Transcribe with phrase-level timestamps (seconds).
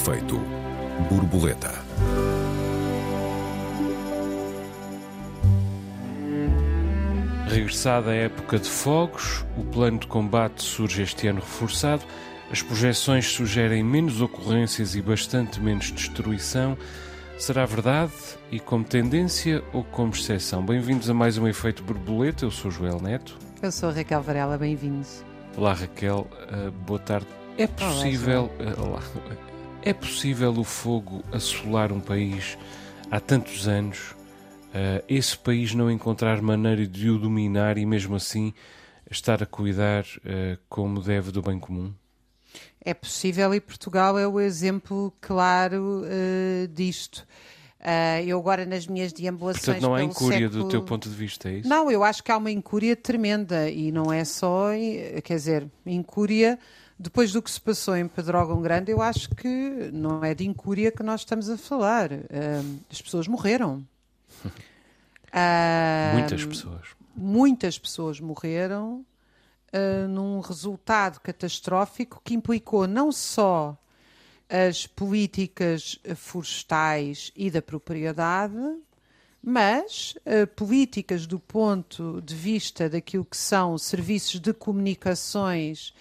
[0.00, 0.40] efeito
[1.10, 1.74] borboleta.
[7.46, 12.02] Regressada a época de fogos, o plano de combate surge este ano reforçado.
[12.50, 16.78] As projeções sugerem menos ocorrências e bastante menos destruição.
[17.36, 18.12] Será verdade
[18.50, 20.64] e como tendência ou como exceção?
[20.64, 22.46] Bem-vindos a mais um Efeito Borboleta.
[22.46, 23.36] Eu sou Joel Neto.
[23.60, 25.22] Eu sou a Raquel Varela, bem-vindos.
[25.58, 27.26] Olá Raquel, uh, boa tarde.
[27.58, 29.02] É possível, olá, uh, olá,
[29.82, 32.58] é possível o fogo assolar um país
[33.10, 34.12] há tantos anos
[34.70, 38.52] uh, esse país não encontrar maneira de o dominar e mesmo assim
[39.10, 41.92] estar a cuidar uh, como deve do bem comum?
[42.82, 47.26] É possível e Portugal é o exemplo claro uh, disto.
[47.80, 49.64] Uh, eu agora nas minhas deambulações.
[49.64, 50.64] Portanto, não há incúria século...
[50.64, 51.68] do teu ponto de vista, é isso?
[51.68, 54.68] Não, eu acho que há uma incúria tremenda e não é só,
[55.24, 56.58] quer dizer, incúria.
[57.02, 60.92] Depois do que se passou em Pedrógão Grande, eu acho que não é de incúria
[60.92, 62.12] que nós estamos a falar.
[62.12, 63.82] Uh, as pessoas morreram.
[64.44, 66.88] Uh, muitas pessoas.
[67.16, 69.06] Muitas pessoas morreram
[69.72, 73.78] uh, num resultado catastrófico que implicou não só
[74.46, 78.60] as políticas florestais e da propriedade,
[79.42, 85.94] mas uh, políticas do ponto de vista daquilo que são serviços de comunicações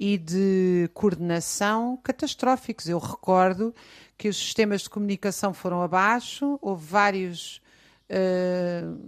[0.00, 2.88] e de coordenação catastróficos.
[2.88, 3.74] Eu recordo
[4.16, 7.60] que os sistemas de comunicação foram abaixo, houve vários
[8.08, 8.98] uh,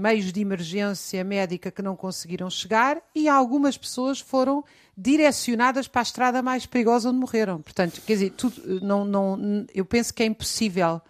[0.00, 4.64] meios de emergência médica que não conseguiram chegar e algumas pessoas foram
[4.96, 7.60] direcionadas para a estrada mais perigosa onde morreram.
[7.60, 11.02] Portanto, quer dizer, tudo, não, não, eu penso que é impossível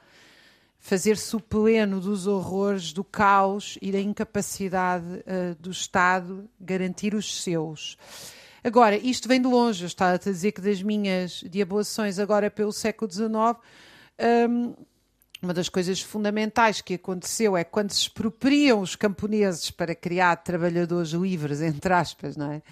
[0.81, 7.43] fazer-se o pleno dos horrores, do caos e da incapacidade uh, do Estado garantir os
[7.43, 7.97] seus.
[8.65, 9.85] Agora, isto vem de longe.
[9.85, 13.29] Eu estava a dizer que das minhas deabolações agora pelo século XIX,
[14.49, 14.75] um,
[15.43, 21.11] uma das coisas fundamentais que aconteceu é quando se expropriam os camponeses para criar trabalhadores
[21.11, 22.63] livres, entre aspas, não é?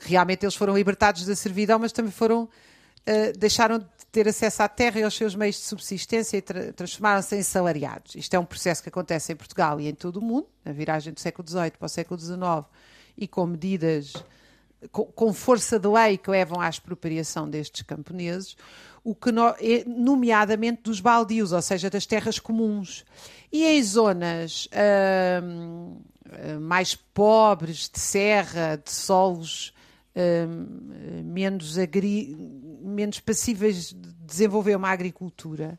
[0.00, 4.68] Realmente eles foram libertados da servidão, mas também foram uh, deixaram de ter acesso à
[4.68, 8.14] terra e aos seus meios de subsistência e tra transformaram-se em salariados.
[8.14, 11.12] Isto é um processo que acontece em Portugal e em todo o mundo, na viragem
[11.12, 12.64] do século XVIII para o século XIX,
[13.18, 14.14] e com medidas
[14.90, 18.56] com, força de lei que levam à expropriação destes camponeses,
[19.02, 19.54] o que no,
[19.86, 23.04] nomeadamente dos baldios, ou seja, das terras comuns.
[23.52, 24.68] E em zonas
[25.42, 26.00] hum,
[26.60, 29.72] mais pobres, de serra, de solos
[30.16, 32.36] hum, menos, agri,
[32.82, 35.78] menos passíveis de desenvolver uma agricultura,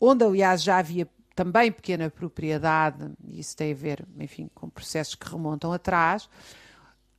[0.00, 5.14] onde aliás já havia também pequena propriedade, e isso tem a ver, enfim, com processos
[5.14, 6.30] que remontam atrás,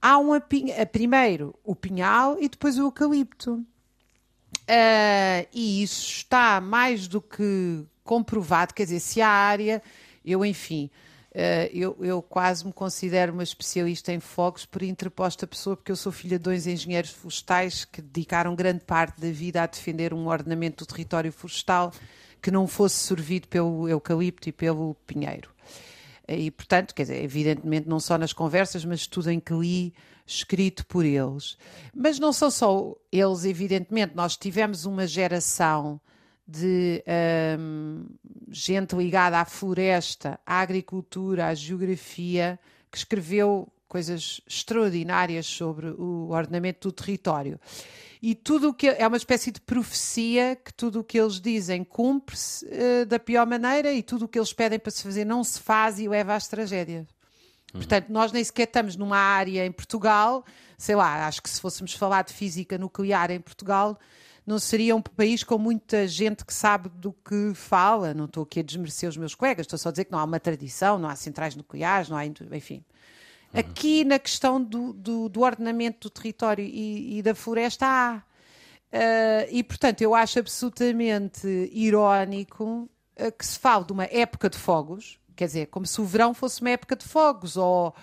[0.01, 0.41] há um a,
[0.91, 3.65] primeiro o pinhal e depois o eucalipto.
[4.63, 9.81] Uh, e isso está mais do que comprovado, quer dizer, se a área,
[10.25, 10.89] eu enfim,
[11.31, 15.95] uh, eu, eu, quase me considero uma especialista em fogos por interposta pessoa, porque eu
[15.95, 20.27] sou filha de dois engenheiros florestais que dedicaram grande parte da vida a defender um
[20.27, 21.91] ordenamento do território florestal
[22.41, 25.56] que não fosse servido pelo eucalipto e pelo pinheiro.
[26.27, 29.93] E, portanto, quer dizer, evidentemente não só nas conversas, mas tudo em que li
[30.25, 31.57] escrito por eles.
[31.95, 36.01] Mas não são só eles, evidentemente, nós tivemos uma geração
[36.45, 37.03] de
[37.59, 38.05] um,
[38.49, 42.59] gente ligada à floresta, à agricultura, à geografia,
[42.91, 47.59] que escreveu coisas extraordinárias sobre o ordenamento do território.
[48.21, 51.83] E tudo o que é uma espécie de profecia que tudo o que eles dizem
[51.83, 55.43] cumpre-se uh, da pior maneira e tudo o que eles pedem para se fazer não
[55.43, 57.07] se faz e leva às tragédias.
[57.73, 57.79] Uhum.
[57.79, 60.43] Portanto, nós nem sequer estamos numa área em Portugal,
[60.77, 63.99] sei lá, acho que se fôssemos falar de física nuclear em Portugal,
[64.47, 68.13] não seria um país com muita gente que sabe do que fala.
[68.13, 70.23] Não estou aqui a desmerecer os meus colegas, estou só a dizer que não há
[70.23, 72.25] uma tradição, não há centrais nucleares, não há.
[72.25, 72.81] Enfim.
[73.53, 73.59] Uhum.
[73.59, 78.23] Aqui na questão do, do, do ordenamento do território e, e da floresta há.
[78.91, 82.89] Uh, e portanto, eu acho absolutamente irónico
[83.19, 86.33] uh, que se fale de uma época de fogos, quer dizer, como se o verão
[86.33, 87.93] fosse uma época de fogos, ou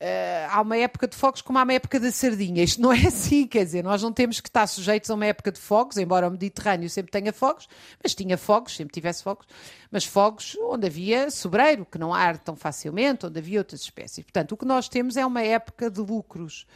[0.00, 2.62] uh, há uma época de fogos como há uma época da sardinha.
[2.62, 5.52] Isto não é assim, quer dizer, nós não temos que estar sujeitos a uma época
[5.52, 7.68] de fogos, embora o Mediterrâneo sempre tenha fogos,
[8.02, 9.46] mas tinha fogos, sempre tivesse fogos,
[9.90, 14.24] mas fogos onde havia sobreiro, que não arde tão facilmente, onde havia outras espécies.
[14.24, 16.66] Portanto, o que nós temos é uma época de lucros.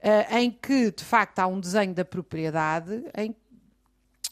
[0.00, 3.34] Uh, em que de facto há um desenho da propriedade em,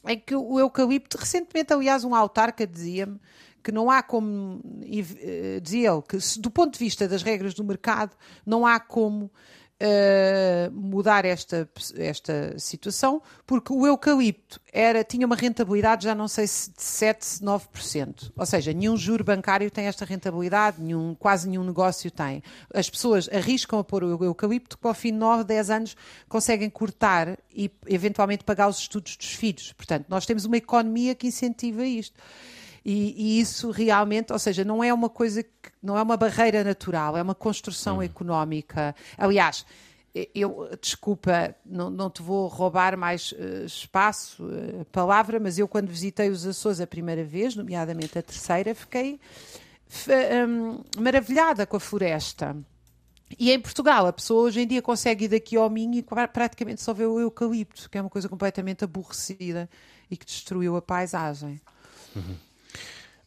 [0.07, 3.19] em que o eucalipto, recentemente, aliás, um autarca dizia-me
[3.63, 7.65] que não há como, eh, dizia ele, que do ponto de vista das regras do
[7.65, 9.31] mercado, não há como
[9.83, 16.47] uh, mudar esta, esta situação, porque o eucalipto era, tinha uma rentabilidade, já não sei
[16.47, 18.33] se de 7, 9%.
[18.37, 22.43] Ou seja, nenhum juro bancário tem esta rentabilidade, nenhum, quase nenhum negócio tem.
[22.73, 25.97] As pessoas arriscam a pôr o eucalipto que ao fim de 9, 10 anos
[26.29, 29.73] conseguem cortar e eventualmente pagar os estudos dos filhos.
[29.73, 32.19] Portanto, nós temos uma economia que incentiva isto.
[32.85, 36.65] E, e, isso realmente, ou seja, não é uma coisa que não é uma barreira
[36.65, 38.03] natural, é uma construção uhum.
[38.03, 38.95] económica.
[39.17, 39.65] Aliás,
[40.35, 45.89] eu, desculpa, não, não te vou roubar mais uh, espaço, uh, palavra, mas eu quando
[45.89, 49.19] visitei os Açores a primeira vez, nomeadamente a terceira, fiquei
[50.49, 52.57] um, maravilhada com a floresta.
[53.39, 56.83] E em Portugal, a pessoa hoje em dia consegue ir daqui ao Minho e praticamente
[56.83, 59.69] só vê o eucalipto, que é uma coisa completamente aborrecida
[60.11, 61.59] e que destruiu a paisagem.
[62.15, 62.37] Uhum.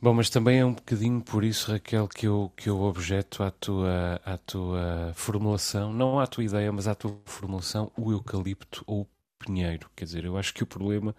[0.05, 3.49] Bom, mas também é um bocadinho por isso, Raquel, que eu, que eu objeto à
[3.49, 9.01] tua, à tua formulação, não à tua ideia, mas à tua formulação, o eucalipto ou
[9.01, 9.07] o
[9.43, 9.89] pinheiro.
[9.95, 11.15] Quer dizer, eu acho que o problema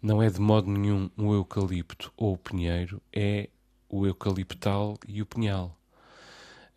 [0.00, 3.48] não é de modo nenhum o eucalipto ou o pinheiro, é
[3.88, 5.76] o eucaliptal e o pinhal.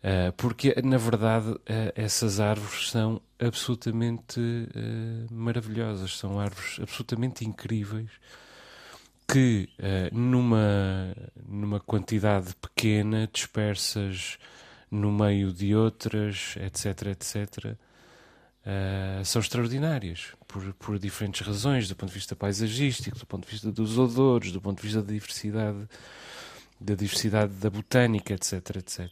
[0.00, 1.60] Uh, porque, na verdade, uh,
[1.94, 8.10] essas árvores são absolutamente uh, maravilhosas, são árvores absolutamente incríveis
[9.26, 11.14] que uh, numa,
[11.46, 14.38] numa quantidade pequena, dispersas
[14.90, 22.10] no meio de outras, etc., etc., uh, são extraordinárias por, por diferentes razões, do ponto
[22.10, 25.88] de vista paisagístico, do ponto de vista dos odores, do ponto de vista da diversidade
[26.80, 29.08] da diversidade da botânica, etc, etc.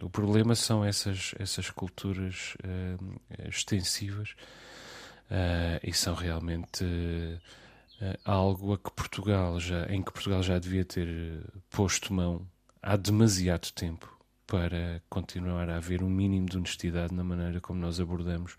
[0.00, 4.34] O problema são essas essas culturas uh, extensivas
[5.84, 6.84] e são realmente
[8.24, 12.46] algo a que Portugal já, em que Portugal já devia ter eh, posto mão
[12.82, 14.10] há demasiado tempo
[14.46, 18.56] para continuar a haver um mínimo de honestidade na maneira como nós abordamos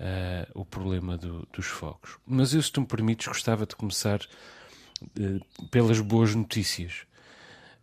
[0.00, 2.18] uh, o problema do, dos fogos.
[2.26, 7.06] Mas eu, se tu me permites, gostava de começar uh, pelas boas notícias.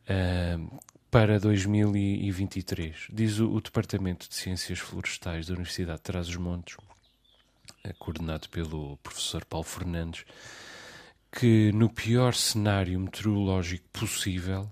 [0.04, 0.80] Uh,
[1.10, 6.76] para 2023, diz o, o, Departamento de Ciências Florestais da Universidade de Trás-os-Montes,
[8.00, 10.26] coordenado pelo professor Paulo Fernandes,
[11.32, 14.72] que no pior cenário meteorológico possível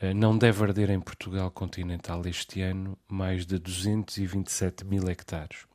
[0.00, 5.66] eh, não deve arder em Portugal continental este ano mais de 227 mil hectares.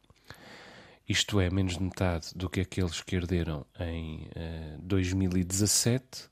[1.08, 6.28] Isto é, menos de metade do que aqueles que arderam em uh, 2017,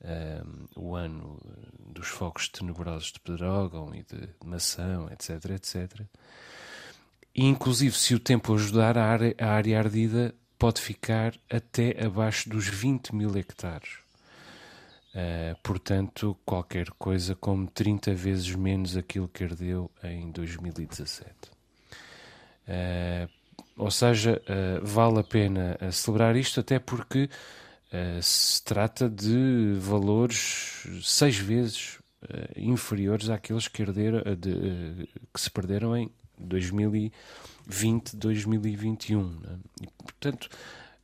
[0.00, 1.38] uh, o ano
[1.78, 6.06] dos focos tenebrosos de Pedrógão e de Mação, etc, etc.
[7.38, 12.50] E, inclusive, se o tempo ajudar, a área, a área ardida pode ficar até abaixo
[12.50, 14.00] dos 20 mil hectares.
[15.14, 21.30] Uh, portanto, qualquer coisa como 30 vezes menos aquilo que ardeu em 2017.
[21.30, 21.54] Uh,
[22.66, 23.28] eh,
[23.76, 27.30] ou seja, uh, vale a pena celebrar isto, até porque
[28.20, 31.98] se trata de valores seis vezes
[32.54, 39.22] inferiores àqueles que, arderam, de, que se perderam em 2020, 2021.
[39.22, 39.58] Né?
[39.82, 40.48] E, portanto,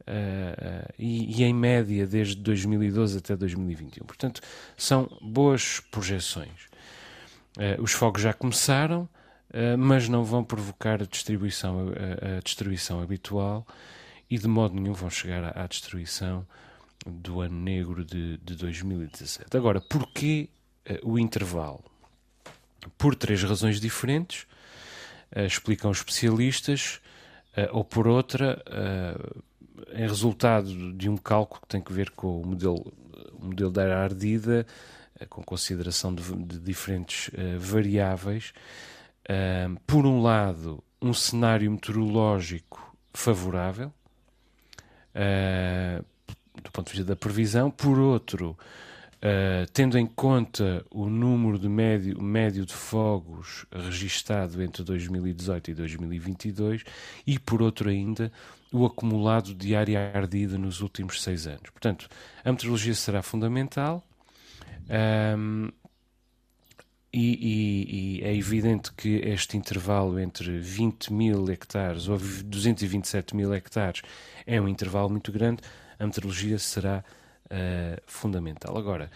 [0.04, 4.04] uh, uh, e, e, em média desde 2012 até 2021.
[4.04, 4.40] Portanto,
[4.76, 6.68] são boas projeções.
[7.56, 9.08] Uh, os fogos já começaram,
[9.78, 13.64] mas não vão provocar a destruição, a, a, destruição habitual
[14.28, 16.44] e de modo nenhum vão chegar à, à destruição
[17.06, 19.56] do ano negro de, de 2017.
[19.56, 20.48] Agora, porquê
[21.04, 21.84] o intervalo?
[22.98, 24.44] Por três razões diferentes
[25.42, 27.00] explicam especialistas,
[27.56, 29.42] uh, ou por outra, uh,
[29.92, 32.92] em resultado de um cálculo que tem que ver com o modelo,
[33.32, 34.66] o modelo da área ardida,
[35.28, 38.52] com consideração de, de diferentes variáveis.
[39.86, 43.92] por um lado, um cenário meteorológico favorável,
[46.62, 48.58] do ponto de vista da previsão, por outro,
[49.24, 55.74] Uh, tendo em conta o número de médio, médio de fogos registado entre 2018 e
[55.74, 56.84] 2022
[57.26, 58.30] e, por outro ainda,
[58.70, 61.70] o acumulado de área ardida nos últimos seis anos.
[61.70, 62.06] Portanto,
[62.44, 64.06] a meteorologia será fundamental
[65.38, 65.70] um,
[67.10, 73.54] e, e, e, é evidente que este intervalo entre 20 mil hectares ou 227 mil
[73.54, 74.02] hectares
[74.44, 75.62] é um intervalo muito grande.
[75.98, 77.02] A meteorologia será
[77.46, 78.76] uh, fundamental.
[78.76, 79.10] Agora,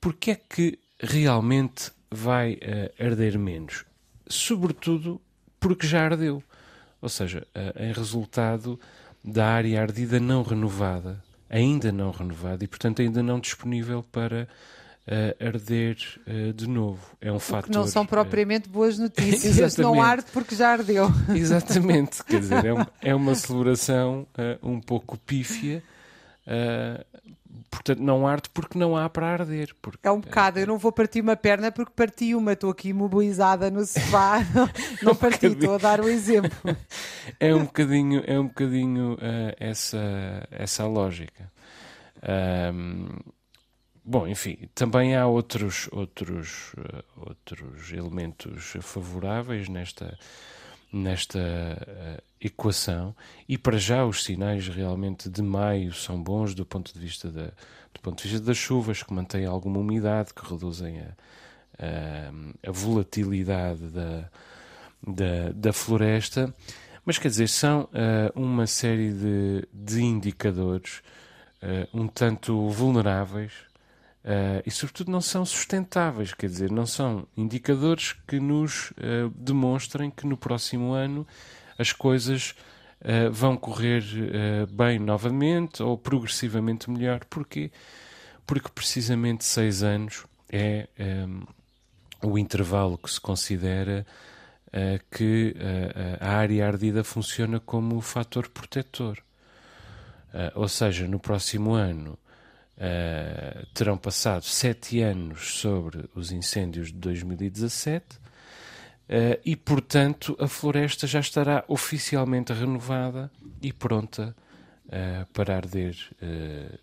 [0.00, 3.84] porquê é que realmente vai uh, arder menos?
[4.28, 5.20] Sobretudo
[5.60, 6.42] porque já ardeu.
[7.00, 8.78] Ou seja, uh, em resultado
[9.22, 14.48] da área ardida não renovada, ainda não renovada e, portanto, ainda não disponível para
[15.06, 15.96] uh, arder
[16.26, 17.00] uh, de novo.
[17.20, 17.74] É um fator.
[17.74, 19.76] Não são propriamente boas notícias.
[19.76, 21.08] não arde porque já ardeu.
[21.34, 22.22] Exatamente.
[22.24, 24.26] Quer dizer, é, um, é uma celebração
[24.62, 25.82] um pouco pífia.
[27.70, 29.74] Portanto, não arde porque não há para arder.
[29.80, 32.90] Porque, é um bocado, eu não vou partir uma perna porque parti uma, estou aqui
[32.90, 34.38] imobilizada no sofá,
[35.02, 36.50] não, um parti, estou a dar o um exemplo.
[37.40, 39.18] É um bocadinho, é um bocadinho
[39.58, 41.50] essa, essa lógica.
[42.22, 43.08] Um,
[44.04, 50.18] bom, enfim, também há outros, outros, uh, outros elementos favoráveis nesta,
[50.92, 53.14] nesta uh, equação
[53.48, 57.46] e para já os sinais realmente de maio são bons do ponto de vista da,
[57.92, 61.08] do ponto de vista das chuvas que mantêm alguma umidade que reduzem a,
[61.78, 64.30] a, a volatilidade da,
[65.06, 66.54] da, da floresta.
[67.04, 71.02] Mas quer dizer são uh, uma série de, de indicadores
[71.62, 73.52] uh, um tanto vulneráveis
[74.26, 80.10] uh, e, sobretudo, não são sustentáveis, quer dizer, não são indicadores que nos uh, demonstrem
[80.10, 81.26] que no próximo ano
[81.78, 82.54] as coisas
[83.30, 84.02] vão correr
[84.70, 87.22] bem novamente ou progressivamente melhor.
[87.26, 87.70] Porquê?
[88.46, 90.88] Porque precisamente seis anos é
[91.28, 91.42] um,
[92.22, 94.06] o intervalo que se considera
[95.10, 95.54] que
[96.18, 99.18] a área ardida funciona como fator protetor.
[100.36, 102.18] Uh, ou seja, no próximo ano
[102.76, 108.20] uh, terão passado sete anos sobre os incêndios de 2017 uh,
[109.08, 113.30] ah, e, portanto, a floresta já estará oficialmente renovada
[113.62, 114.34] e pronta
[115.32, 115.96] para arder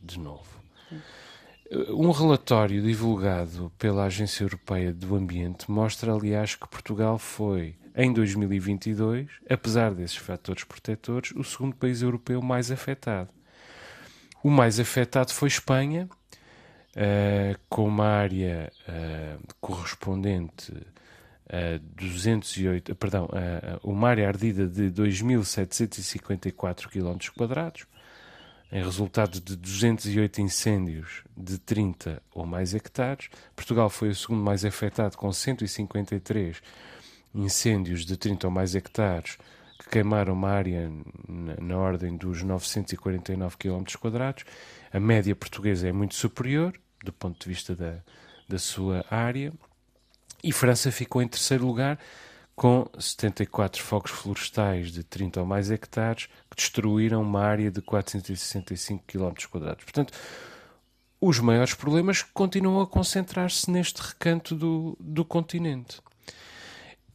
[0.01, 0.61] de novo.
[1.89, 9.27] Um relatório divulgado pela Agência Europeia do Ambiente mostra, aliás, que Portugal foi, em 2022,
[9.49, 13.29] apesar desses fatores protetores, o segundo país europeu mais afetado.
[14.43, 16.09] O mais afetado foi Espanha,
[16.97, 20.73] uh, com uma área uh, correspondente
[21.47, 27.85] a 208, perdão, uh, uma área ardida de 2.754 km quadrados,
[28.69, 33.29] em resultado de 208 incêndios de 30 ou mais hectares.
[33.55, 36.61] Portugal foi o segundo mais afetado, com 153
[37.33, 39.37] incêndios de 30 ou mais hectares,
[39.83, 40.89] que queimaram uma área
[41.27, 43.83] na, na ordem dos 949 km.
[44.91, 46.73] A média portuguesa é muito superior,
[47.03, 47.97] do ponto de vista da,
[48.47, 49.51] da sua área.
[50.43, 51.99] E França ficou em terceiro lugar,
[52.55, 59.03] com 74 fogos florestais de 30 ou mais hectares, que destruíram uma área de 465
[59.05, 59.33] km.
[59.49, 60.13] Portanto,
[61.19, 65.99] os maiores problemas continuam a concentrar-se neste recanto do, do continente.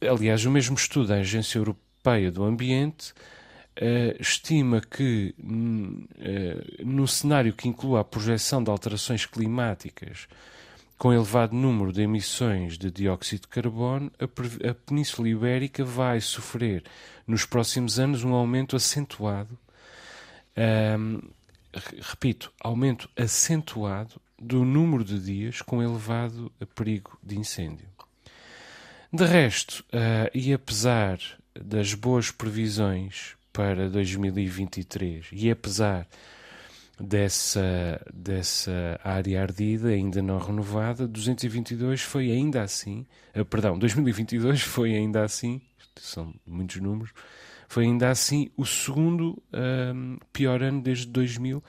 [0.01, 7.07] Aliás, o mesmo estudo da Agência Europeia Europeia do Ambiente uh, estima que uh, no
[7.07, 10.27] cenário que inclua a projeção de alterações climáticas
[10.97, 16.83] com elevado número de emissões de dióxido de carbono, a, a Península Ibérica vai sofrer
[17.25, 19.57] nos próximos anos um aumento acentuado.
[20.97, 21.21] Um,
[22.01, 27.87] repito, aumento acentuado do número de dias com elevado perigo de incêndio.
[29.11, 31.17] De resto, uh, e apesar
[31.53, 36.07] das boas previsões para 2023 e apesar
[36.99, 44.95] dessa, dessa área ardida ainda não renovada, 222 foi ainda assim, uh, perdão, 2022 foi
[44.95, 45.61] ainda assim,
[45.95, 47.11] são muitos números,
[47.67, 51.63] foi ainda assim o segundo um, pior ano desde 2000,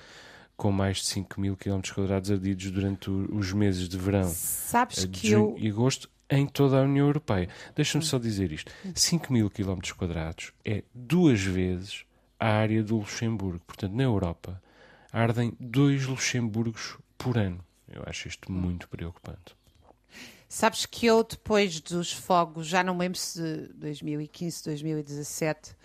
[0.56, 5.08] com mais de 5 mil km quadrados ardidos durante os meses de verão, Sabes uh,
[5.08, 5.64] de junho eu...
[5.64, 7.48] e agosto, em toda a União Europeia.
[7.74, 12.04] Deixa-me só dizer isto: 5 mil quilómetros quadrados é duas vezes
[12.38, 13.62] a área do Luxemburgo.
[13.66, 14.62] Portanto, na Europa
[15.12, 17.64] ardem dois Luxemburgos por ano.
[17.88, 19.56] Eu acho isto muito preocupante.
[20.48, 25.76] Sabes que eu, depois dos fogos, já não me lembro se 2015, 2017,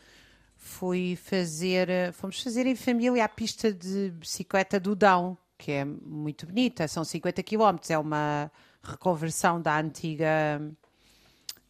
[0.56, 6.48] fui fazer, fomos fazer em família a pista de bicicleta do Dão, que é muito
[6.48, 8.52] bonita, são 50 km, é uma
[8.86, 10.62] reconversão da antiga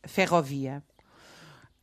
[0.03, 0.83] ferrovia.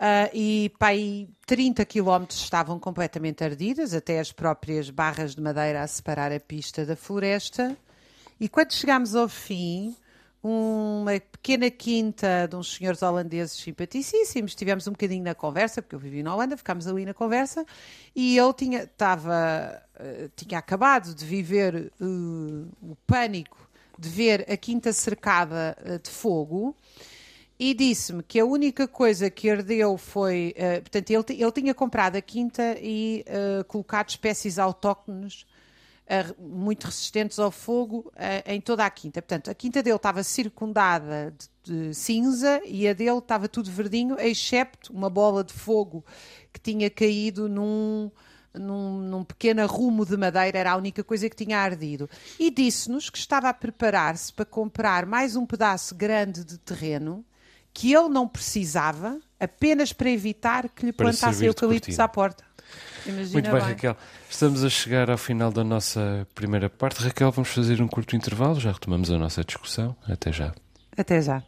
[0.02, 5.86] Uh, e pai 30 quilómetros estavam completamente ardidas, até as próprias barras de madeira a
[5.86, 7.76] separar a pista da floresta.
[8.40, 9.94] E quando chegámos ao fim,
[10.42, 16.00] uma pequena quinta de uns senhores holandeses simpaticíssimos, tivemos um bocadinho na conversa, porque eu
[16.00, 17.64] vivi na Holanda, ficámos ali na conversa,
[18.14, 23.70] e ele tinha, estava, uh, tinha acabado de viver uh, o pânico
[24.02, 26.76] de ver a quinta cercada uh, de fogo
[27.58, 30.54] e disse-me que a única coisa que ardeu foi.
[30.56, 35.46] Uh, portanto, ele, ele tinha comprado a quinta e uh, colocado espécies autóctones
[36.38, 38.12] muito resistentes ao fogo
[38.44, 39.22] em toda a quinta.
[39.22, 41.32] Portanto, a quinta dele estava circundada
[41.64, 46.04] de, de cinza e a dele estava tudo verdinho, excepto uma bola de fogo
[46.52, 48.10] que tinha caído num,
[48.54, 52.08] num, num pequeno arrumo de madeira, era a única coisa que tinha ardido.
[52.38, 57.24] E disse-nos que estava a preparar-se para comprar mais um pedaço grande de terreno
[57.74, 62.44] que ele não precisava, apenas para evitar que lhe plantassem eucaliptos à porta.
[63.06, 63.96] Imagina Muito bem, bem, Raquel.
[64.28, 67.02] Estamos a chegar ao final da nossa primeira parte.
[67.02, 69.96] Raquel, vamos fazer um curto intervalo, já retomamos a nossa discussão.
[70.06, 70.54] Até já.
[70.96, 71.42] Até já.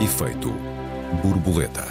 [0.00, 0.75] Efeito
[1.22, 1.84] borboleta.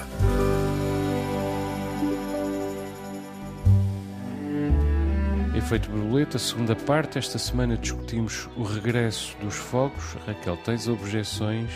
[5.55, 7.17] Efeito borboleta, segunda parte.
[7.17, 10.15] Esta semana discutimos o regresso dos fogos.
[10.27, 11.69] Raquel, tens objeções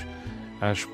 [0.62, 0.88] às,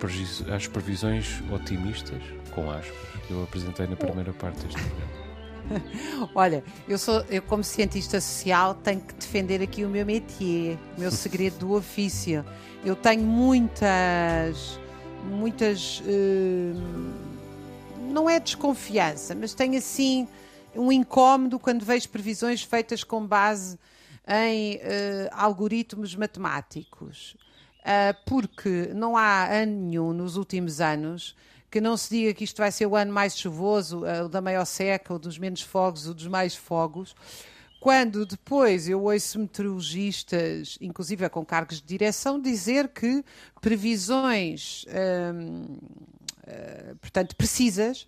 [0.53, 2.21] às previsões otimistas,
[2.51, 2.95] com aspas,
[3.27, 5.25] que eu apresentei na primeira parte deste programa?
[6.35, 10.99] Olha, eu sou, eu como cientista social tenho que defender aqui o meu métier, o
[10.99, 12.45] meu segredo do ofício.
[12.83, 14.79] Eu tenho muitas,
[15.25, 16.03] muitas, uh,
[18.11, 20.27] não é desconfiança, mas tenho assim
[20.75, 23.79] um incómodo quando vejo previsões feitas com base
[24.27, 24.79] em uh,
[25.31, 27.35] algoritmos matemáticos.
[27.81, 31.35] Uh, porque não há ano nenhum nos últimos anos
[31.69, 34.63] que não se diga que isto vai ser o ano mais chuvoso, o da maior
[34.63, 37.13] seca, o dos menos fogos, o dos mais fogos,
[37.85, 43.23] quando depois eu ouço meteorologistas, inclusive com cargos de direção, dizer que
[43.61, 48.07] previsões, uh, portanto, precisas,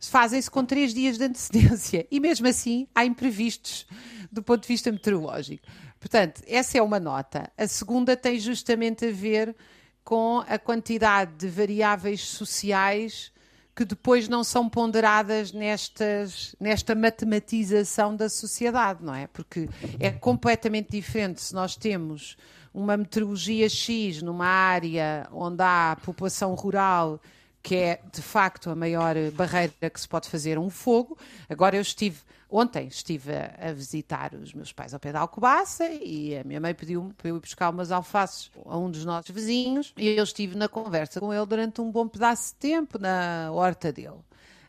[0.00, 3.86] fazem-se com três dias de antecedência e mesmo assim há imprevistos
[4.32, 5.62] do ponto de vista meteorológico.
[6.00, 7.52] Portanto, essa é uma nota.
[7.58, 9.54] A segunda tem justamente a ver
[10.02, 13.30] com a quantidade de variáveis sociais
[13.78, 19.28] que depois não são ponderadas nestas, nesta matematização da sociedade, não é?
[19.28, 19.68] Porque
[20.00, 22.36] é completamente diferente se nós temos
[22.74, 27.20] uma meteorologia X numa área onde há população rural
[27.62, 31.16] que é de facto a maior barreira que se pode fazer a um fogo.
[31.48, 32.18] Agora eu estive
[32.50, 36.74] Ontem estive a, visitar os meus pais ao pé da Alcobaça e a minha mãe
[36.74, 40.56] pediu-me para eu ir buscar umas alfaces a um dos nossos vizinhos e eu estive
[40.56, 44.16] na conversa com ele durante um bom pedaço de tempo na horta dele.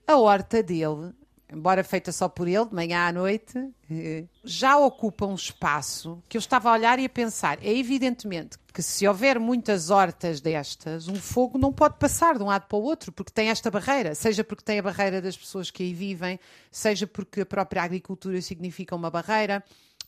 [0.05, 1.13] A horta dele
[1.51, 3.57] embora feita só por ele, de manhã à noite,
[3.89, 7.57] eh, já ocupa um espaço que eu estava a olhar e a pensar.
[7.63, 12.47] É evidentemente que se houver muitas hortas destas, um fogo não pode passar de um
[12.47, 15.71] lado para o outro, porque tem esta barreira, seja porque tem a barreira das pessoas
[15.71, 16.39] que aí vivem,
[16.71, 19.63] seja porque a própria agricultura significa uma barreira.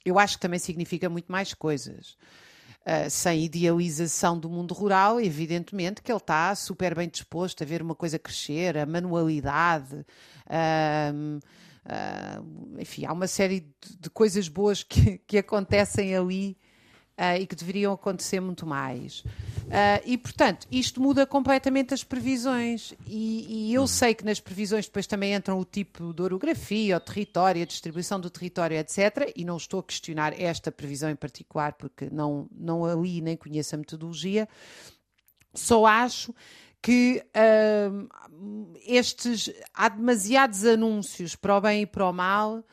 [0.05, 2.17] Eu acho que também significa muito mais coisas.
[2.83, 7.79] Uh, sem idealização do mundo rural, evidentemente que ele está super bem disposto a ver
[7.79, 9.97] uma coisa crescer, a manualidade,
[10.47, 11.37] uh,
[11.85, 16.57] uh, enfim, há uma série de, de coisas boas que, que acontecem ali
[17.39, 19.19] e que deveriam acontecer muito mais.
[19.19, 22.93] Uh, e, portanto, isto muda completamente as previsões.
[23.05, 26.99] E, e, eu sei que nas previsões depois também entram o tipo de orografia, o
[26.99, 29.31] território, a distribuição do território, etc.
[29.35, 33.37] E não estou a questionar esta previsão em particular, porque não, não a li nem
[33.37, 34.47] conheço a metodologia.
[35.53, 36.33] Só acho
[36.81, 38.09] que uh,
[38.85, 42.63] estes há demasiados anúncios para o bem e para o mal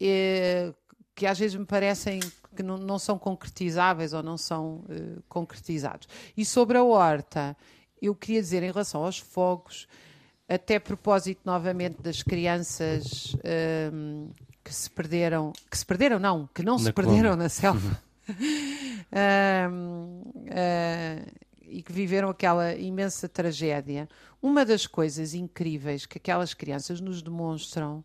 [0.00, 0.74] eh,
[1.14, 2.20] que às vezes me parecem
[2.54, 6.08] que não, não são concretizáveis ou não são uh, concretizados.
[6.36, 7.56] E sobre a horta,
[8.00, 9.86] eu queria dizer em relação aos fogos,
[10.48, 13.36] até a propósito novamente das crianças
[13.92, 14.30] um,
[14.62, 17.14] que se perderam, que se perderam não, que não na se Colômbia.
[17.14, 18.02] perderam na selva.
[19.70, 24.08] um, uh, e que viveram aquela imensa tragédia.
[24.40, 28.04] Uma das coisas incríveis que aquelas crianças nos demonstram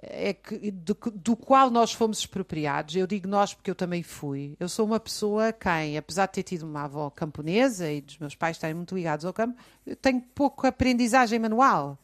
[0.00, 2.94] é que, do, do, qual nós fomos expropriados.
[2.94, 4.56] Eu digo nós porque eu também fui.
[4.60, 8.34] Eu sou uma pessoa quem, apesar de ter tido uma avó camponesa e dos meus
[8.34, 9.58] pais estarem muito ligados ao campo,
[10.00, 11.98] tenho pouco aprendizagem manual.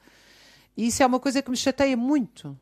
[0.76, 2.58] E isso é uma coisa que me chateia muito.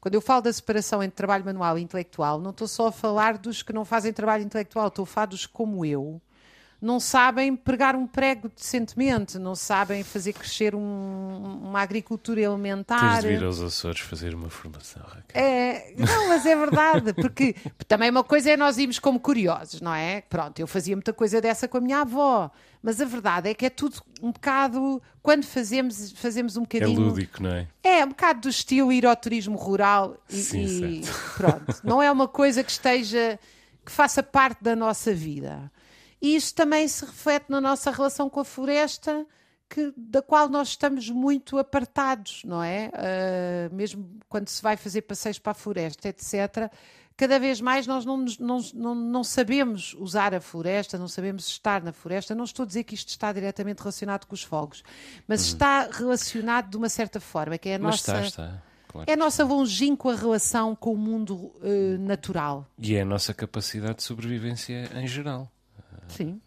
[0.00, 3.38] Quando eu falo da separação entre trabalho manual e intelectual, não estou só a falar
[3.38, 6.20] dos que não fazem trabalho intelectual, estou a falar dos como eu,
[6.84, 13.22] não sabem pregar um prego decentemente, não sabem fazer crescer um, uma agricultura elementar.
[13.22, 15.42] Tens de vir aos Açores fazer uma formação, Raquel.
[15.42, 17.56] É, não, mas é verdade, porque
[17.88, 20.20] também uma coisa é nós irmos como curiosos, não é?
[20.28, 22.50] Pronto, eu fazia muita coisa dessa com a minha avó,
[22.82, 27.00] mas a verdade é que é tudo um bocado, quando fazemos, fazemos um é bocadinho...
[27.00, 27.66] É lúdico, não é?
[27.82, 31.02] É, um bocado do estilo ir ao turismo rural e, Sim, e
[31.34, 31.80] pronto.
[31.82, 33.38] Não é uma coisa que esteja,
[33.82, 35.72] que faça parte da nossa vida.
[36.24, 39.26] E isto também se reflete na nossa relação com a floresta,
[39.68, 42.90] que, da qual nós estamos muito apartados, não é?
[42.94, 46.72] Uh, mesmo quando se vai fazer passeios para a floresta, etc.,
[47.14, 51.82] cada vez mais nós não, não, não, não, sabemos usar a floresta, não sabemos estar
[51.82, 52.34] na floresta.
[52.34, 54.82] Não estou a dizer que isto está diretamente relacionado com os fogos,
[55.28, 55.46] mas uhum.
[55.48, 58.24] está relacionado de uma certa forma, que é a mas nossa.
[58.24, 58.62] Está, está.
[58.88, 59.10] Claro.
[59.10, 62.66] É a nossa longínqua relação com o mundo uh, natural.
[62.78, 65.50] E é a nossa capacidade de sobrevivência em geral.
[66.08, 66.40] Sim.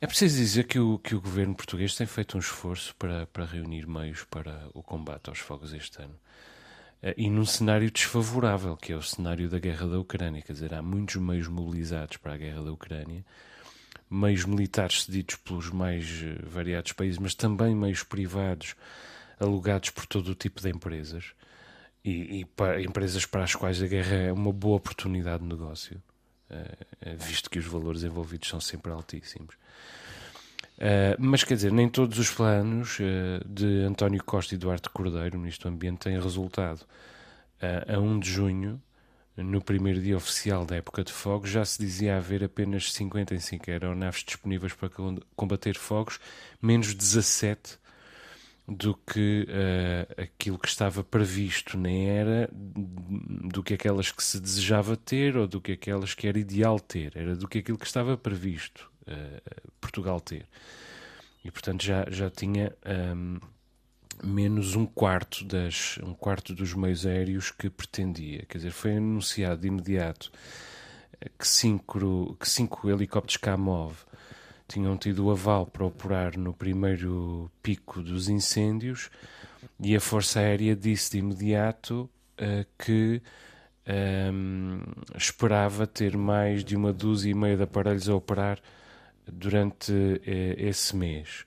[0.00, 3.44] É preciso dizer que o, que o governo português tem feito um esforço para, para
[3.44, 6.14] reunir meios para o combate aos fogos este ano.
[7.02, 10.42] Eh, e num cenário desfavorável, que é o cenário da guerra da Ucrânia.
[10.42, 13.24] Quer dizer, há muitos meios mobilizados para a guerra da Ucrânia,
[14.10, 18.74] meios militares cedidos pelos mais eh, variados países, mas também meios privados
[19.40, 21.32] alugados por todo o tipo de empresas.
[22.04, 26.00] E, e para, empresas para as quais a guerra é uma boa oportunidade de negócio,
[27.18, 29.54] visto que os valores envolvidos são sempre altíssimos.
[30.78, 35.36] Uh, mas quer dizer, nem todos os planos uh, de António Costa e Duarte Cordeiro,
[35.36, 36.82] Ministro do Ambiente, têm resultado.
[37.60, 38.80] Uh, a 1 de junho,
[39.36, 44.22] no primeiro dia oficial da época de fogos, já se dizia haver apenas 55 aeronaves
[44.24, 44.88] disponíveis para
[45.34, 46.20] combater fogos,
[46.62, 47.76] menos 17
[48.68, 49.46] do que
[50.16, 55.60] aquilo que estava previsto, nem era do que aquelas que se desejava ter ou do
[55.60, 58.90] que aquelas que era ideal ter, era do que aquilo que estava previsto.
[59.08, 59.40] Eh,
[59.80, 60.46] Portugal ter.
[61.42, 62.76] E portanto já, já tinha
[63.16, 63.38] um,
[64.22, 68.44] menos um quarto, das, um quarto dos meios aéreos que pretendia.
[68.46, 70.30] Quer dizer, foi anunciado de imediato
[71.38, 73.96] que cinco, que cinco helicópteros Kamov
[74.68, 79.10] tinham tido o aval para operar no primeiro pico dos incêndios
[79.80, 82.08] e a Força Aérea disse de imediato
[82.40, 83.22] uh, que
[84.32, 84.80] um,
[85.16, 88.60] esperava ter mais de uma dúzia e meia de aparelhos a operar
[89.30, 89.92] durante
[90.26, 91.44] eh, esse mês.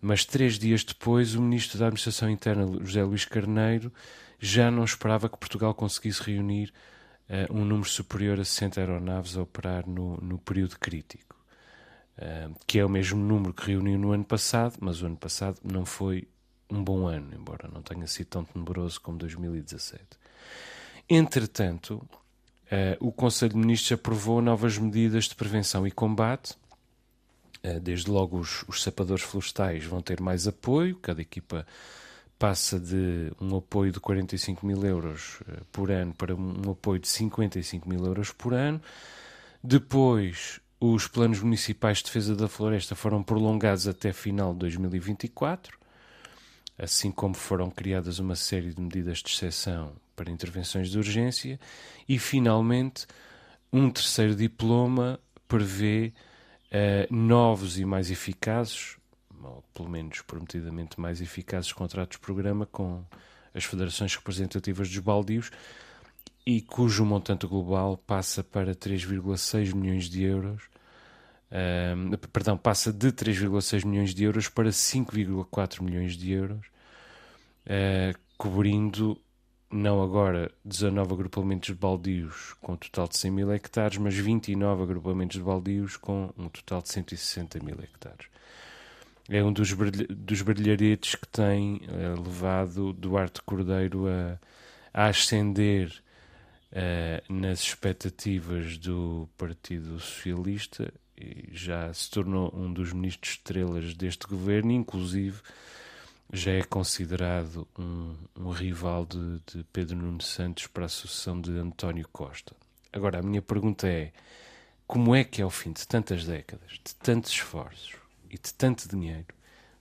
[0.00, 3.92] Mas três dias depois, o ministro da Administração Interna, José Luís Carneiro,
[4.38, 6.72] já não esperava que Portugal conseguisse reunir
[7.28, 11.37] uh, um número superior a 60 aeronaves a operar no, no período crítico, uh,
[12.66, 15.84] que é o mesmo número que reuniu no ano passado, mas o ano passado não
[15.84, 16.26] foi
[16.70, 20.02] um bom ano, embora não tenha sido tão tenebroso como 2017.
[21.08, 26.56] Entretanto, uh, o Conselho de Ministros aprovou novas medidas de prevenção e combate
[27.62, 31.66] eh, desde logo, os, os sapadores florestais vão ter mais apoio, cada equipa
[32.38, 37.08] passa de um apoio de 45 mil euros eh, por ano para um apoio de
[37.08, 38.80] 55 mil euros por ano.
[39.62, 45.76] Depois, os planos municipais de defesa da floresta foram prolongados até final de 2024,
[46.78, 51.58] assim como foram criadas uma série de medidas de exceção para intervenções de urgência.
[52.08, 53.06] E, finalmente,
[53.72, 56.12] um terceiro diploma prevê
[56.66, 58.96] uh, novos e mais eficazes,
[59.42, 63.04] ou pelo menos prometidamente mais eficazes contratos-programa com
[63.54, 65.50] as federações representativas dos baldios
[66.48, 70.62] e cujo montante global passa para 3,6 milhões de euros.
[71.52, 76.66] Uh, perdão, passa de 3,6 milhões de euros para 5,4 milhões de euros,
[77.66, 79.20] uh, cobrindo
[79.70, 84.84] não agora 19 agrupamentos de baldios com um total de 100 mil hectares, mas 29
[84.84, 88.26] agrupamentos de baldios com um total de 160 mil hectares.
[89.28, 89.74] É um dos,
[90.08, 94.38] dos brilharetes que tem uh, levado Duarte Cordeiro a,
[94.94, 95.92] a ascender
[96.72, 104.26] uh, nas expectativas do Partido Socialista e já se tornou um dos ministros estrelas deste
[104.26, 105.40] governo, inclusive
[106.32, 111.50] já é considerado um, um rival de, de, Pedro Nuno Santos para a sucessão de
[111.52, 112.54] António Costa.
[112.92, 114.12] Agora, a minha pergunta é:
[114.86, 117.96] como é que, ao fim de tantas décadas, de tantos esforços
[118.30, 119.26] e de tanto dinheiro,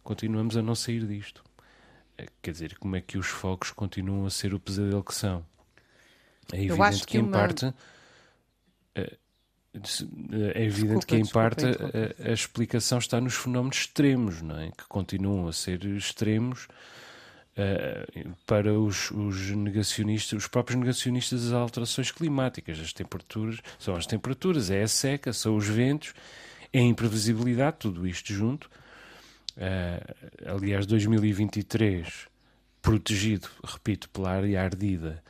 [0.04, 1.44] continuamos a não sair disto?
[2.18, 5.46] É, quer dizer, como é que os fogos continuam a ser o pesadelo que são?
[6.54, 7.32] É evidente que, que, em uma...
[7.32, 7.74] parte.
[8.96, 9.18] É,
[10.56, 14.60] é evidente desculpa, que, em desculpa, parte, a, a, explicação está nos fenómenos extremos, não
[14.60, 14.72] é?
[14.72, 16.68] que continuam a ser extremos
[17.58, 22.80] uh, para os, os, negacionistas, os próprios negacionistas das alterações climáticas.
[22.80, 26.14] As temperaturas são as temperaturas, é a seca, são os ventos,
[26.74, 28.70] é a imprevisibilidade, tudo isto junto.
[29.58, 32.28] Uh, aliás, 2023,
[32.82, 35.24] protegido, repito, pela área ardida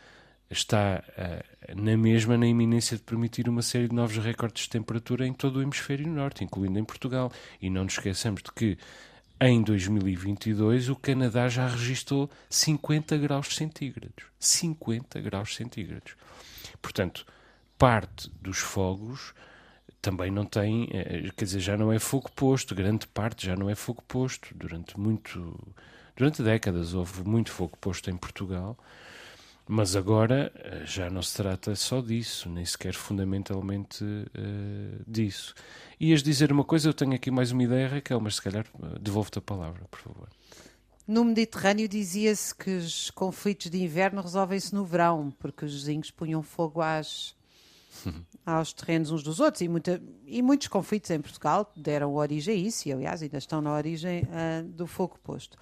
[0.50, 5.28] está uh, na mesma na iminência de permitir uma série de novos recordes de temperatura
[5.28, 7.32] em todo o hemisfério norte, incluindo em Portugal.
[7.62, 8.78] E não nos esqueçamos de que
[9.40, 14.26] em 2022 o Canadá já registrou 50 graus centígrados.
[14.40, 16.16] 50 graus centígrados.
[16.82, 17.26] Portanto,
[17.78, 19.34] parte dos fogos
[20.02, 23.70] também não tem, uh, quer dizer, já não é fogo posto, grande parte já não
[23.70, 24.50] é fogo posto.
[24.56, 25.60] Durante muito,
[26.16, 28.78] durante décadas houve muito fogo posto em Portugal,
[29.68, 30.52] mas agora
[30.86, 34.04] já não se trata só disso, nem sequer fundamentalmente
[35.06, 35.54] disso.
[36.00, 38.66] Ias dizer uma coisa, eu tenho aqui mais uma ideia, Raquel, mas se calhar
[39.00, 40.30] devolvo-te a palavra, por favor.
[41.08, 46.44] No Mediterrâneo dizia-se que os conflitos de inverno resolvem-se no verão, porque os vizinhos punham
[46.44, 47.34] fogo às,
[48.46, 49.62] aos terrenos uns dos outros.
[49.62, 53.62] E, muita, e, muitos conflitos em Portugal deram origem a isso, e aliás ainda estão
[53.62, 55.58] na origem uh, do fogo posto.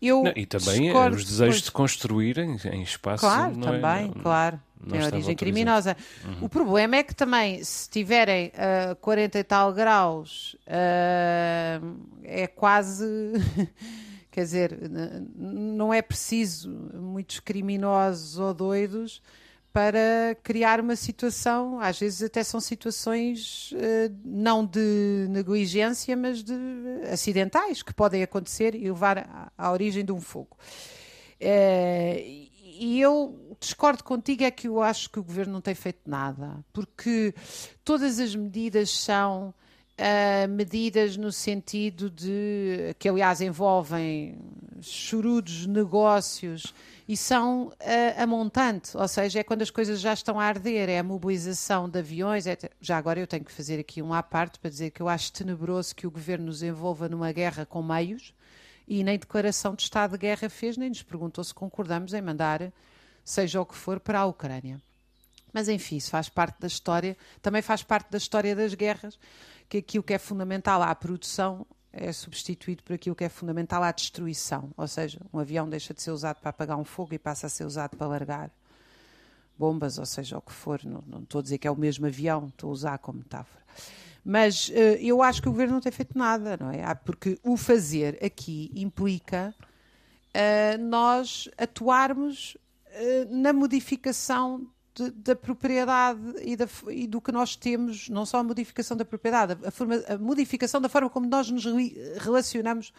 [0.00, 3.20] Eu não, e também eh, os desejos de construir em, em espaço.
[3.20, 4.60] Claro, não também, é, claro.
[4.80, 5.96] Não tem origem criminosa.
[6.24, 6.44] Uhum.
[6.44, 8.52] O problema é que também, se tiverem
[8.92, 13.04] uh, 40 e tal graus, uh, é quase.
[14.30, 14.78] Quer dizer,
[15.36, 19.20] não é preciso muitos criminosos ou doidos
[19.72, 26.54] para criar uma situação, às vezes até são situações uh, não de negligência, mas de
[27.12, 30.56] acidentais que podem acontecer e levar à, origem de um fogo.
[31.40, 32.48] Uh,
[32.80, 36.64] e eu discordo contigo, é que eu acho que o governo não tem feito nada,
[36.72, 37.34] porque
[37.84, 39.52] todas as medidas são
[39.98, 44.38] uh, medidas no sentido de que, aliás, envolvem
[44.80, 46.72] chorudos negócios
[47.08, 47.74] e são uh,
[48.22, 51.88] a montante, ou seja, é quando as coisas já estão a arder, é a mobilização
[51.88, 52.46] de aviões.
[52.46, 55.08] É, já agora eu tenho que fazer aqui um à parte para dizer que eu
[55.08, 58.34] acho tenebroso que o governo nos envolva numa guerra com meios
[58.86, 62.70] e nem declaração de estado de guerra fez, nem nos perguntou se concordamos em mandar,
[63.24, 64.78] seja o que for, para a Ucrânia.
[65.50, 69.18] Mas enfim, isso faz parte da história, também faz parte da história das guerras
[69.66, 73.90] que aquilo que é fundamental à produção é substituído por aquilo que é fundamental à
[73.92, 74.70] destruição.
[74.76, 77.50] Ou seja, um avião deixa de ser usado para apagar um fogo e passa a
[77.50, 78.50] ser usado para largar
[79.58, 80.80] bombas, ou seja, o que for.
[80.84, 83.64] Não, não estou a dizer que é o mesmo avião, estou a usar como metáfora.
[84.24, 86.94] Mas uh, eu acho que o governo não tem feito nada, não é?
[86.94, 94.66] Porque o fazer aqui implica uh, nós atuarmos uh, na modificação
[94.98, 99.04] de, da propriedade e, da, e, do que nós temos, não só a modificação da
[99.04, 101.64] propriedade, a, forma, a modificação da forma como nós nos
[102.18, 102.92] relacionamos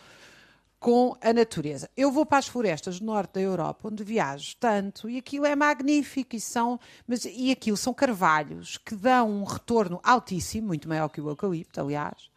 [0.80, 1.90] com a natureza.
[1.98, 5.54] Eu vou para as florestas do norte da Europa, onde viajo tanto, e aquilo é
[5.56, 11.10] magnífico, e, são, mas, e aquilo são carvalhos que dão um retorno altíssimo, muito maior
[11.10, 12.30] que o eucalipto, aliás,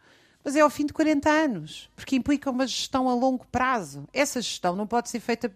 [0.43, 4.05] mas é ao fim de 40 anos, porque implica uma gestão a longo prazo.
[4.11, 5.49] Essa gestão não pode ser feita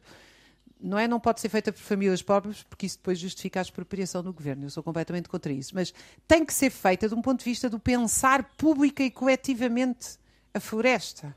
[0.79, 4.23] não é não pode ser feita por famílias pobres, porque isso depois justifica a expropriação
[4.23, 4.65] do governo.
[4.65, 5.73] Eu sou completamente contra isso.
[5.73, 5.93] Mas
[6.27, 10.17] tem que ser feita de um ponto de vista do pensar pública e coletivamente
[10.53, 11.35] a floresta.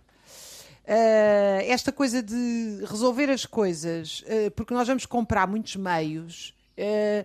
[0.85, 7.25] Uh, esta coisa de resolver as coisas, uh, porque nós vamos comprar muitos meios, uh,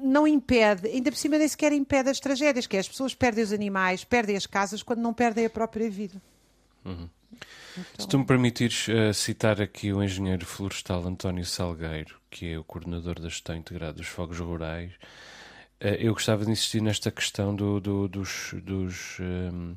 [0.00, 3.44] não impede, ainda por cima nem sequer impede as tragédias, que é as pessoas perdem
[3.44, 6.20] os animais, perdem as casas quando não perdem a própria vida.
[6.84, 7.08] Uhum.
[7.72, 8.04] Então...
[8.04, 12.64] Se tu me permitires uh, citar aqui o engenheiro florestal António Salgueiro, que é o
[12.64, 14.92] coordenador da gestão integrada dos fogos rurais,
[15.82, 19.76] uh, eu gostava de insistir nesta questão do, do, dos, dos um,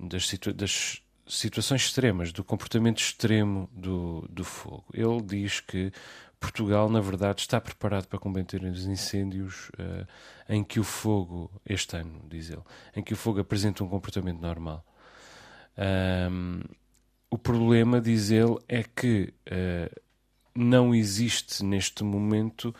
[0.00, 4.84] ehm, das, situa das, situações extremas, do comportamento extremo do, do fogo.
[4.94, 5.92] Ele diz que
[6.40, 10.06] Portugal, na verdade, está preparado para combater os incêndios uh,
[10.48, 12.62] em que o fogo, este ano, diz ele,
[12.94, 14.84] em que o fogo apresenta um comportamento normal.
[15.78, 16.60] Um,
[17.30, 20.00] o problema, diz ele, é que uh,
[20.54, 22.74] não existe neste momento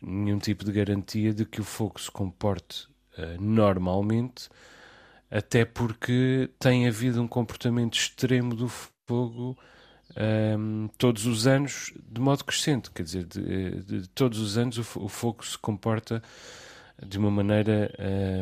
[0.00, 4.48] nenhum tipo de garantia de que o fogo se comporte uh, normalmente,
[5.30, 8.68] até porque tem havido um comportamento extremo do
[9.06, 9.56] fogo
[10.58, 12.90] um, todos os anos de modo crescente.
[12.90, 16.22] Quer dizer, de, de todos os anos o, o, fogo se comporta
[17.04, 17.92] de uma maneira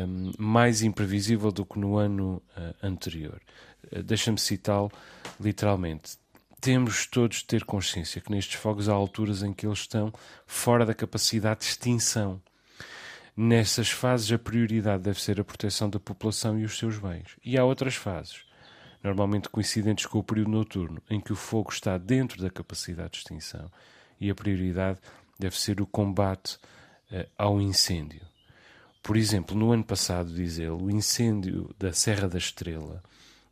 [0.07, 3.39] um, mais imprevisível do que no ano uh, anterior.
[3.91, 4.91] Uh, Deixa-me citá-lo
[5.39, 6.17] literalmente.
[6.61, 10.13] Temos todos de ter consciência que nestes fogos há alturas em que eles estão
[10.45, 12.41] fora da capacidade de extinção.
[13.35, 17.37] Nessas fases, a prioridade deve ser a proteção da população e os seus bens.
[17.45, 18.43] E há outras fases,
[19.01, 23.17] normalmente coincidentes com o período noturno, em que o fogo está dentro da capacidade de
[23.19, 23.71] extinção
[24.19, 24.99] e a prioridade
[25.39, 26.55] deve ser o combate
[27.11, 28.21] uh, ao incêndio.
[29.01, 33.01] Por exemplo, no ano passado, diz ele, o incêndio da Serra da Estrela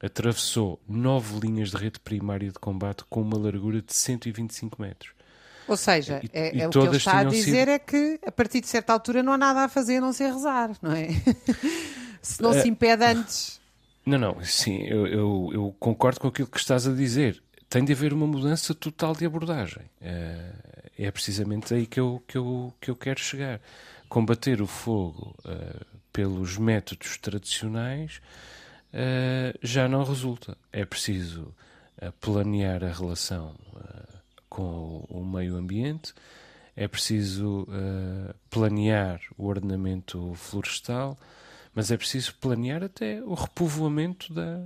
[0.01, 5.11] atravessou nove linhas de rede primária de combate com uma largura de 125 metros.
[5.67, 7.69] Ou seja, e, é, e é o que ele está a dizer sido...
[7.69, 10.31] é que a partir de certa altura não há nada a fazer a não ser
[10.31, 11.09] rezar, não é?
[12.21, 13.59] se não uh, se impede antes.
[14.05, 17.43] Não, não, sim, eu, eu, eu, concordo com aquilo que estás a dizer.
[17.69, 19.83] Tem de haver uma mudança total de abordagem.
[20.01, 23.59] Uh, é precisamente aí que eu, que, eu, que eu quero chegar.
[24.07, 28.21] Combater o fogo uh, pelos métodos tradicionais
[29.61, 30.57] já não resulta.
[30.71, 31.53] É preciso
[32.01, 34.17] uh, planear a relação uh,
[34.49, 36.13] com o, meio ambiente,
[36.75, 37.67] é preciso
[38.51, 41.17] planear o ordenamento florestal,
[41.73, 44.57] mas é preciso planear até o repovoamento da,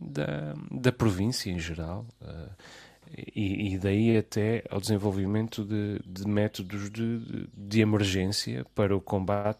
[0.00, 2.06] da, da província em geral.
[3.34, 9.58] E, e, daí até ao desenvolvimento de, de métodos de, de, emergência para o combate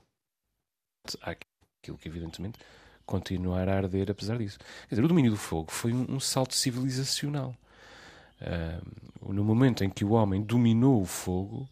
[1.23, 2.59] àquilo que, evidentemente,
[3.09, 4.59] continuar a arder apesar disso.
[4.89, 7.57] Quer dizer, o domínio do fogo foi um, um salto civilizacional.
[8.41, 11.69] Uh, no momento em que o homem dominou o fogo,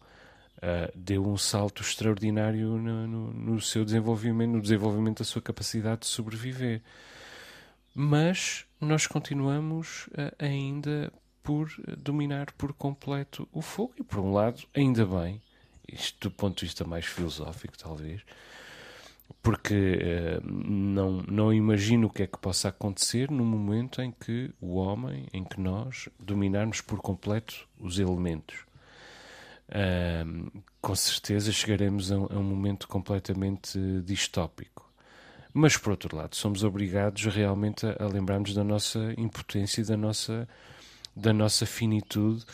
[0.57, 6.01] uh, deu um salto extraordinário no, no, no, seu desenvolvimento, no desenvolvimento da sua capacidade
[6.01, 6.81] de sobreviver.
[7.93, 14.63] Mas nós continuamos uh, ainda por dominar por completo o fogo, e por um lado,
[14.75, 15.41] ainda bem,
[15.87, 18.21] isto do ponto de vista mais filosófico, talvez,
[19.47, 19.97] porque
[20.43, 24.75] uh, não, não imagino o que é que possa acontecer no momento em que o
[24.75, 28.65] homem, em que nós dominarmos por completo os elementos.
[30.81, 34.91] Com certeza chegaremos a, a, um momento completamente distópico.
[35.53, 39.95] Mas, por outro lado, somos obrigados realmente a, a lembrarmos da nossa impotência e da
[39.95, 40.45] nossa,
[41.15, 42.45] da nossa finitude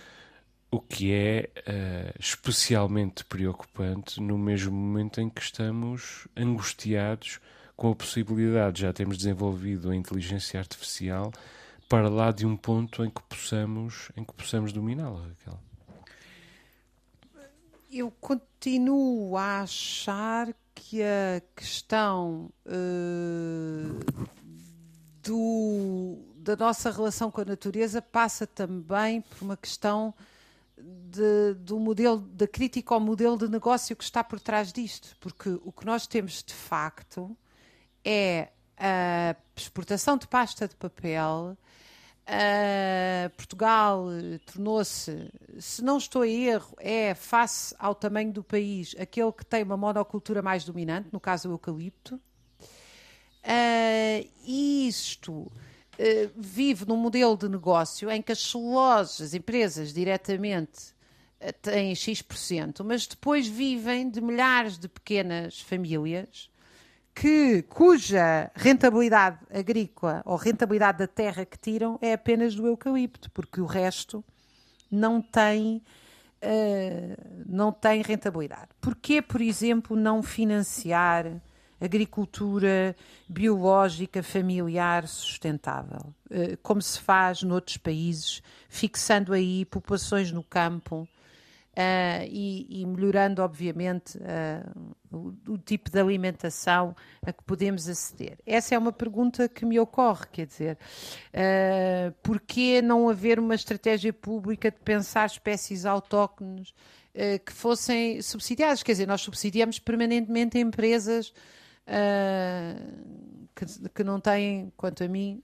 [0.73, 7.39] o que é uh, especialmente preocupante no mesmo momento em que estamos angustiados
[7.75, 11.31] com a possibilidade, já temos desenvolvido a inteligência artificial
[11.88, 15.59] para lá de um ponto em que possamos, em que possamos dominá-la, Raquel.
[17.91, 23.99] Eu continuo a achar que a questão uh,
[25.21, 30.15] do, da nossa relação com a natureza passa também por uma questão
[30.77, 35.49] de, do modelo, da crítica ao modelo de negócio que está por trás disto, porque
[35.63, 37.36] o que nós temos de facto
[38.03, 41.57] é a exportação de pasta de papel.
[42.23, 44.05] Uh, Portugal
[44.45, 49.63] tornou-se, se não estou em erro, é face ao tamanho do país aquele que tem
[49.63, 52.15] uma monocultura mais dominante, no caso o eucalipto.
[53.43, 55.51] Uh, isto
[55.97, 60.93] eh, vive num modelo de negócio em que as lojas, as empresas diretamente
[61.39, 66.49] uh, têm X%, mas depois vivem de milhares de pequenas famílias
[67.13, 73.62] que, cuja rentabilidade agrícola ou rentabilidade da terra que tiram é apenas do eucalipto, porque
[73.62, 74.23] o resto
[74.89, 75.79] não tem,
[76.41, 78.69] uh, não tem rentabilidade.
[78.82, 81.39] Porquê, por exemplo, não financiar
[81.79, 82.95] agricultura
[83.27, 91.07] biológica, familiar, sustentável, eh, como se faz noutros países, fixando aí populações no campo
[91.73, 98.38] uh, e, e, melhorando, obviamente, uh, o, o, tipo de alimentação a que podemos aceder.
[98.45, 100.77] Essa é uma pergunta que me ocorre, quer dizer,
[101.33, 106.73] uh, porquê não haver uma estratégia pública de pensar espécies autóctones
[107.45, 108.81] que fossem subsidiadas?
[108.81, 111.31] Quer dizer, nós subsidiamos permanentemente empresas
[111.87, 115.41] uh, que, que não têm, quanto a mim,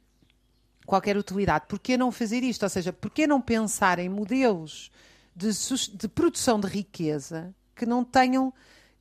[0.85, 1.65] qualquer utilidade.
[1.67, 2.63] Porquê não fazer isto?
[2.63, 4.91] Ou seja, porquê não pensar em modelos
[5.35, 5.49] de,
[5.93, 8.53] de, produção de riqueza que não tenham,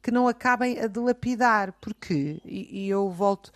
[0.03, 1.75] que não acabem a dilapidar?
[1.81, 3.53] Porque, e, e eu volto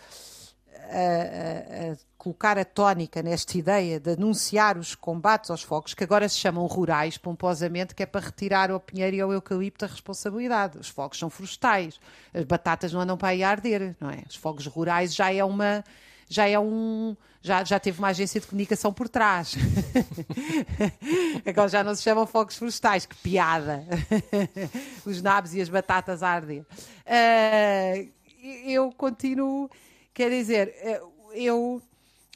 [0.93, 6.29] a, a, colocar a tónica nesta ideia de anunciar os combates aos fogos, que agora
[6.29, 10.77] se chamam rurais, pomposamente, que é para retirar ao pinheiro e ao eucalipto a responsabilidade.
[10.77, 11.99] Os fogos são florestais,
[12.33, 14.23] as batatas não andam para aí a arder, não é?
[14.29, 15.83] Os fogos rurais já é uma.
[16.29, 17.15] Já é um.
[17.41, 19.55] Já, já teve uma agência de comunicação por trás.
[21.45, 23.83] Agora já não se chamam fogos florestais, que piada!
[25.05, 26.61] Os nabos e as batatas a arder.
[27.05, 28.09] Uh,
[28.65, 29.69] eu continuo
[30.13, 31.01] Quer dizer, eh,
[31.33, 31.81] eu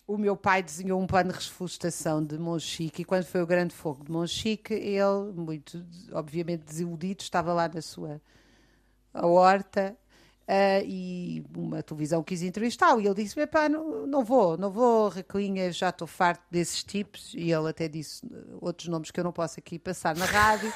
[0.07, 3.73] o meu pai desenhou um plano de reflorestação de Monchique e quando foi o grande
[3.75, 8.21] fogo de Monchique, ele, muito obviamente desiludido, estava lá na sua
[9.13, 9.97] horta
[10.47, 15.09] Uh, e uma televisão quis entrevistá-lo e ele disse: Epá, não, não vou, não vou,
[15.09, 17.33] Raquelinha, já estou farto desses tipos.
[17.33, 18.21] E ele até disse
[18.61, 20.71] outros nomes que eu não posso aqui passar na rádio,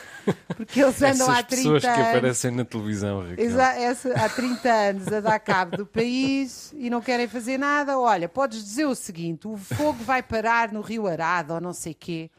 [0.58, 5.22] porque eles andam há 30 pessoas que aparecem na televisão, Essa, há 30 anos a
[5.22, 7.98] dar cabo do país e não querem fazer nada.
[7.98, 11.94] Olha, podes dizer o seguinte: o fogo vai parar no Rio Arado ou não sei
[11.94, 12.30] quê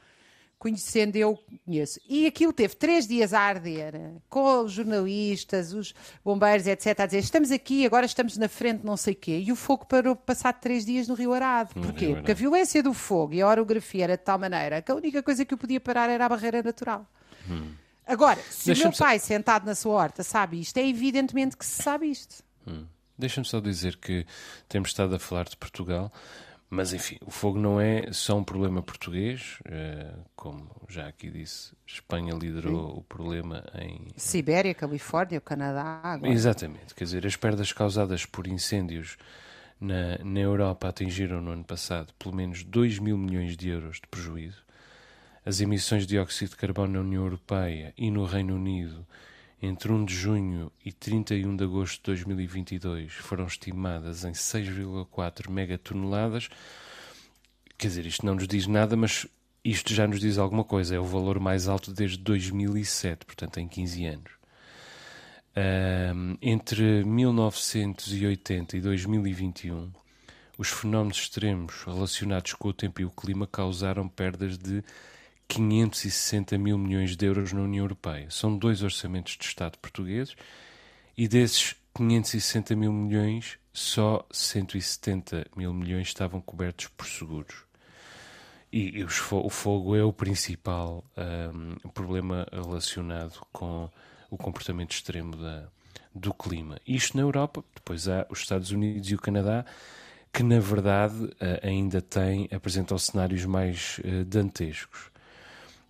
[0.62, 1.36] conhecendo eu
[1.66, 1.98] conheço.
[2.08, 3.94] E aquilo teve três dias a arder,
[4.28, 5.92] com os jornalistas, os
[6.24, 9.42] bombeiros, etc., a dizer estamos aqui, agora estamos na frente, não sei o quê.
[9.44, 11.74] E o fogo parou passar três dias no Rio Arado.
[11.74, 12.06] Porquê?
[12.06, 14.94] Rio Porque a violência do fogo e a orografia era de tal maneira que a
[14.94, 17.04] única coisa que o podia parar era a barreira natural.
[17.50, 17.72] Hum.
[18.06, 21.82] Agora, se o meu pai sentado na sua horta sabe isto, é evidentemente que se
[21.82, 22.44] sabe isto.
[22.68, 22.86] Hum.
[23.18, 24.24] Deixa-me só dizer que
[24.68, 26.12] temos estado a falar de Portugal,
[26.74, 31.74] mas enfim, o fogo não é só um problema português, uh, como já aqui disse,
[31.86, 32.98] Espanha liderou Sim.
[32.98, 34.08] o problema em.
[34.16, 36.00] Sibéria, Califórnia, o Canadá.
[36.02, 36.32] Agora.
[36.32, 39.18] Exatamente, quer dizer, as perdas causadas por incêndios
[39.78, 44.06] na, na Europa atingiram no ano passado pelo menos 2 mil milhões de euros de
[44.06, 44.64] prejuízo.
[45.44, 49.06] As emissões de dióxido de carbono na União Europeia e no Reino Unido
[49.62, 56.48] entre 1 de junho e 31 de agosto de 2022 foram estimadas em 6,4 megatoneladas.
[57.78, 59.26] Quer dizer, isto não nos diz nada, mas
[59.64, 60.96] isto já nos diz alguma coisa.
[60.96, 64.32] É o valor mais alto desde 2007, portanto, em 15 anos.
[65.54, 69.92] Um, entre 1980 e 2021,
[70.58, 74.82] os fenómenos extremos relacionados com o tempo e o clima causaram perdas de
[75.48, 78.30] 560 mil milhões de euros na União Europeia.
[78.30, 80.34] São dois orçamentos de Estado portugueses
[81.16, 87.64] e desses 560 mil milhões, só 170 mil milhões estavam cobertos por seguros.
[88.72, 91.04] E, e o fogo é o principal
[91.54, 93.90] um, problema relacionado com
[94.30, 95.68] o comportamento extremo da,
[96.14, 96.80] do clima.
[96.86, 99.66] Isto na Europa, depois há os Estados Unidos e o Canadá,
[100.32, 101.30] que na verdade
[101.62, 105.11] ainda têm, apresentam cenários mais uh, dantescos.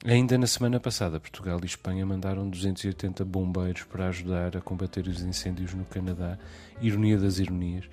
[0.05, 5.21] Ainda na semana passada, Portugal e Espanha mandaram 280 bombeiros para ajudar a combater os
[5.21, 6.37] incêndios no Canadá.
[6.81, 7.85] Ironia das ironias.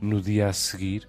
[0.00, 1.06] No dia a seguir,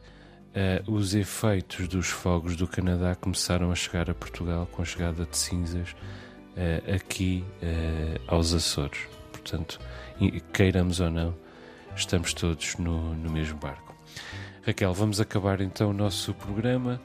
[0.54, 5.26] uh, os efeitos dos fogos do Canadá começaram a chegar a Portugal com a chegada
[5.26, 9.08] de cinzas uh, aqui uh, aos Açores.
[9.32, 9.80] Portanto,
[10.52, 11.34] queiramos ou não,
[11.96, 13.96] estamos todos no, no mesmo barco.
[14.68, 17.00] Raquel, vamos acabar então o nosso programa.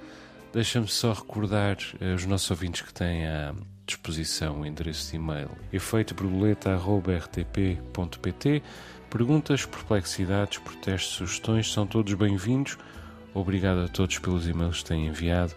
[0.57, 3.53] Deixa-me só recordar uh, os nossos ouvintes que têm à
[3.85, 8.63] disposição o endereço de e-mail efeitoborboleta.rtp.pt
[9.11, 12.79] Perguntas, perplexidades, protestos, sugestões são todos bem-vindos.
[13.35, 15.53] Obrigado a todos pelos e-mails que têm enviado.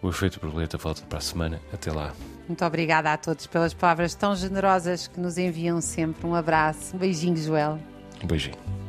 [0.00, 1.60] O Efeito Borboleta volta para a semana.
[1.72, 2.12] Até lá.
[2.46, 6.24] Muito obrigada a todos pelas palavras tão generosas que nos enviam sempre.
[6.24, 6.94] Um abraço.
[6.94, 7.80] Um beijinho, Joel.
[8.22, 8.83] Um beijinho.